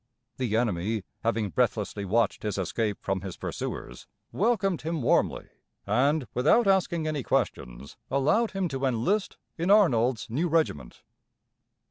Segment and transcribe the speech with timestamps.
[0.37, 5.49] The enemy, having breathlessly watched his escape from his pursuers, welcomed him warmly,
[5.85, 11.03] and, without asking any questions, allowed him to enlist in Arnold's new regiment.